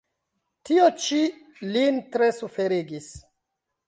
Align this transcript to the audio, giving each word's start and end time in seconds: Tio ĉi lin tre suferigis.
Tio 0.69 0.85
ĉi 1.03 1.19
lin 1.75 1.99
tre 2.15 2.31
suferigis. 2.39 3.11